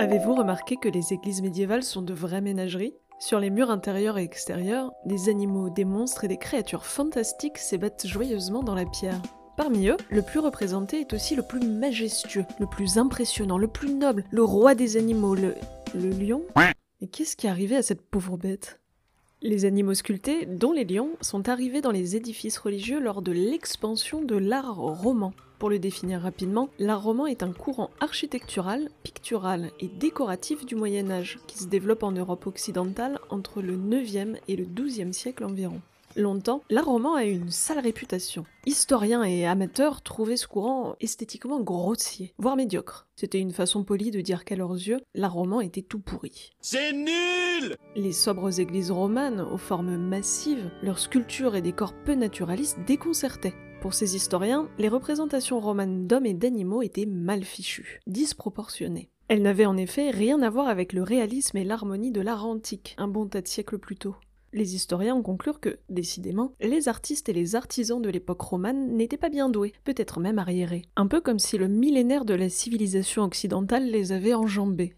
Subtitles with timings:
[0.00, 2.94] Avez-vous remarqué que les églises médiévales sont de vraies ménageries?
[3.18, 8.06] Sur les murs intérieurs et extérieurs, des animaux, des monstres et des créatures fantastiques s'ébattent
[8.06, 9.20] joyeusement dans la pierre.
[9.58, 13.92] Parmi eux, le plus représenté est aussi le plus majestueux, le plus impressionnant, le plus
[13.92, 15.54] noble, le roi des animaux, le...
[15.94, 16.40] le lion?
[16.56, 18.80] Mais qu'est-ce qui est arrivé à cette pauvre bête?
[19.42, 24.20] Les animaux sculptés, dont les lions, sont arrivés dans les édifices religieux lors de l'expansion
[24.20, 25.32] de l'art roman.
[25.58, 31.10] Pour le définir rapidement, l'art roman est un courant architectural, pictural et décoratif du Moyen
[31.10, 35.80] Âge qui se développe en Europe occidentale entre le 9e et le 12e siècle environ.
[36.16, 38.44] Longtemps, l'art roman a eu une sale réputation.
[38.66, 43.06] Historiens et amateurs trouvaient ce courant esthétiquement grossier, voire médiocre.
[43.14, 46.50] C'était une façon polie de dire qu'à leurs yeux, l'art roman était tout pourri.
[46.60, 52.78] C'est nul Les sobres églises romanes, aux formes massives, leurs sculptures et décors peu naturalistes
[52.86, 53.54] déconcertaient.
[53.80, 59.10] Pour ces historiens, les représentations romanes d'hommes et d'animaux étaient mal fichues, disproportionnées.
[59.28, 62.96] Elles n'avaient en effet rien à voir avec le réalisme et l'harmonie de l'art antique,
[62.98, 64.16] un bon tas de siècles plus tôt.
[64.52, 69.16] Les historiens en conclurent que, décidément, les artistes et les artisans de l'époque romane n'étaient
[69.16, 70.82] pas bien doués, peut-être même arriérés.
[70.96, 74.96] Un peu comme si le millénaire de la civilisation occidentale les avait enjambés.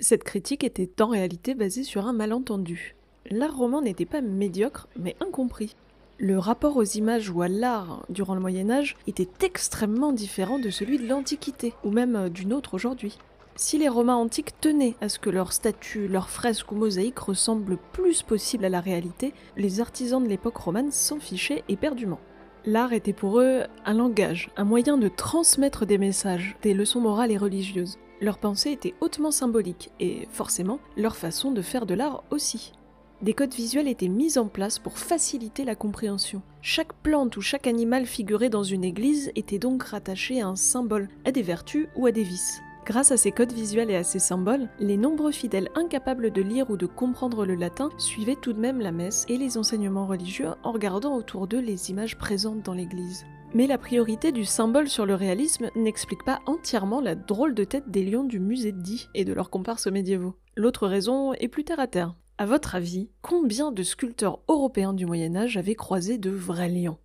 [0.00, 2.96] Cette critique était en réalité basée sur un malentendu.
[3.30, 5.76] L'art roman n'était pas médiocre, mais incompris.
[6.16, 10.70] Le rapport aux images ou à l'art durant le Moyen Âge était extrêmement différent de
[10.70, 13.18] celui de l'Antiquité, ou même d'une autre aujourd'hui.
[13.60, 17.70] Si les Romains antiques tenaient à ce que leurs statues, leurs fresques ou mosaïques ressemblent
[17.70, 22.20] le plus possible à la réalité, les artisans de l'époque romane s'en fichaient éperdument.
[22.66, 27.32] L'art était pour eux un langage, un moyen de transmettre des messages, des leçons morales
[27.32, 27.98] et religieuses.
[28.20, 32.74] Leur pensée était hautement symbolique, et forcément, leur façon de faire de l'art aussi.
[33.22, 36.42] Des codes visuels étaient mis en place pour faciliter la compréhension.
[36.62, 41.08] Chaque plante ou chaque animal figuré dans une église était donc rattaché à un symbole,
[41.24, 42.60] à des vertus ou à des vices.
[42.88, 46.70] Grâce à ces codes visuels et à ces symboles, les nombreux fidèles incapables de lire
[46.70, 50.48] ou de comprendre le latin suivaient tout de même la messe et les enseignements religieux
[50.62, 53.26] en regardant autour d'eux les images présentes dans l'église.
[53.52, 57.90] Mais la priorité du symbole sur le réalisme n'explique pas entièrement la drôle de tête
[57.90, 60.36] des lions du musée de Die et de leurs comparses médiévaux.
[60.56, 62.14] L'autre raison est plus terre à terre.
[62.38, 66.96] À votre avis, combien de sculpteurs européens du Moyen Âge avaient croisé de vrais lions?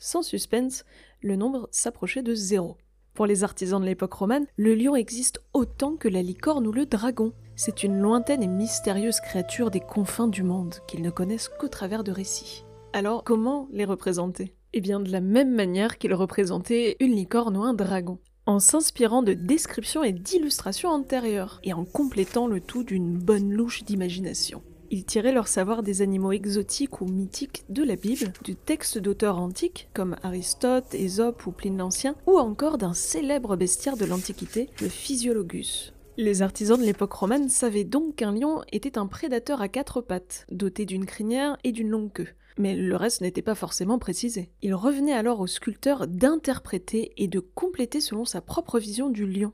[0.00, 0.84] Sans suspense,
[1.20, 2.76] le nombre s'approchait de zéro.
[3.18, 6.86] Pour les artisans de l'époque romane, le lion existe autant que la licorne ou le
[6.86, 7.32] dragon.
[7.56, 12.04] C'est une lointaine et mystérieuse créature des confins du monde qu'ils ne connaissent qu'au travers
[12.04, 12.64] de récits.
[12.92, 14.54] Alors, comment les représenter?
[14.72, 19.24] Eh bien, de la même manière qu'ils représentaient une licorne ou un dragon, en s'inspirant
[19.24, 24.62] de descriptions et d'illustrations antérieures, et en complétant le tout d'une bonne louche d'imagination.
[24.90, 29.38] Ils tiraient leur savoir des animaux exotiques ou mythiques de la Bible, du texte d'auteurs
[29.38, 34.88] antiques comme Aristote, Ésope ou Pline l'Ancien, ou encore d'un célèbre bestiaire de l'Antiquité, le
[34.88, 35.92] Physiologus.
[36.16, 40.46] Les artisans de l'époque romane savaient donc qu'un lion était un prédateur à quatre pattes,
[40.50, 42.28] doté d'une crinière et d'une longue queue.
[42.56, 44.50] Mais le reste n'était pas forcément précisé.
[44.62, 49.52] Il revenait alors au sculpteur d'interpréter et de compléter selon sa propre vision du lion.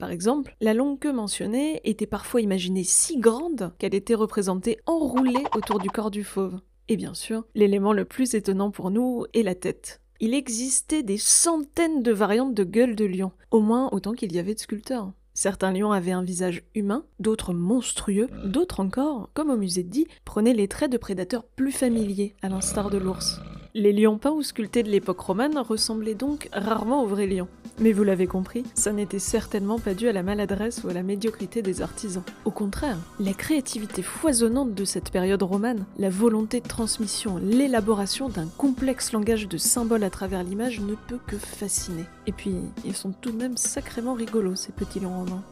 [0.00, 5.44] Par exemple, la longue queue mentionnée était parfois imaginée si grande qu'elle était représentée enroulée
[5.54, 6.58] autour du corps du fauve.
[6.88, 10.00] Et bien sûr, l'élément le plus étonnant pour nous est la tête.
[10.18, 14.38] Il existait des centaines de variantes de gueule de lion, au moins autant qu'il y
[14.38, 15.12] avait de sculpteurs.
[15.34, 20.06] Certains lions avaient un visage humain, d'autres monstrueux, d'autres encore, comme au musée de Die,
[20.24, 23.38] prenaient les traits de prédateurs plus familiers, à l'instar de l'ours.
[23.72, 27.46] Les lions peints ou sculptés de l'époque romane ressemblaient donc rarement aux vrais lions.
[27.78, 31.04] Mais vous l'avez compris, ça n'était certainement pas dû à la maladresse ou à la
[31.04, 32.24] médiocrité des artisans.
[32.44, 38.48] Au contraire, la créativité foisonnante de cette période romane, la volonté de transmission, l'élaboration d'un
[38.48, 42.06] complexe langage de symboles à travers l'image ne peut que fasciner.
[42.26, 45.44] Et puis, ils sont tout de même sacrément rigolos, ces petits lions romains.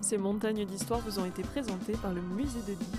[0.00, 2.98] Ces montagnes d'histoire vous ont été présentées par le musée de Die.